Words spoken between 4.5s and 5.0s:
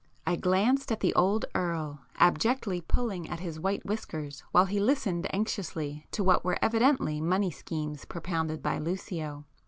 while he